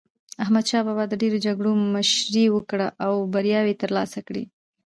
[0.43, 4.43] احمد شاه بابا د ډېرو جګړو مشري وکړه او بریاوي یې ترلاسه کړې.